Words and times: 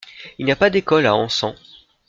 Il 0.39 0.47
n'y 0.47 0.51
a 0.51 0.55
pas 0.55 0.71
d'école 0.71 1.05
à 1.05 1.13
Ansan. 1.13 1.53